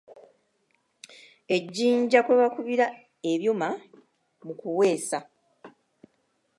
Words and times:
Ejjinja 1.55 2.19
kwe 2.25 2.33
bakubira 2.41 2.85
ebyuma 3.31 3.69
mu 4.45 4.53
kuweesa. 4.59 5.19